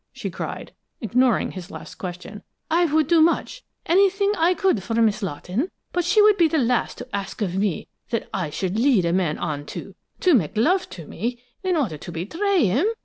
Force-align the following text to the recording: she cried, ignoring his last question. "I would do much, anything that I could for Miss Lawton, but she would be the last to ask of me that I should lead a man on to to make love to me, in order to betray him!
she 0.11 0.31
cried, 0.31 0.73
ignoring 0.99 1.51
his 1.51 1.69
last 1.69 1.99
question. 1.99 2.41
"I 2.71 2.85
would 2.85 3.05
do 3.05 3.21
much, 3.21 3.63
anything 3.85 4.31
that 4.31 4.41
I 4.41 4.55
could 4.55 4.81
for 4.81 4.95
Miss 4.95 5.21
Lawton, 5.21 5.69
but 5.93 6.03
she 6.03 6.23
would 6.23 6.37
be 6.37 6.47
the 6.47 6.57
last 6.57 6.97
to 6.97 7.15
ask 7.15 7.43
of 7.43 7.53
me 7.55 7.87
that 8.09 8.27
I 8.33 8.49
should 8.49 8.79
lead 8.79 9.05
a 9.05 9.13
man 9.13 9.37
on 9.37 9.63
to 9.67 9.93
to 10.21 10.33
make 10.33 10.57
love 10.57 10.89
to 10.89 11.05
me, 11.05 11.39
in 11.63 11.75
order 11.75 11.99
to 11.99 12.11
betray 12.11 12.65
him! 12.65 12.87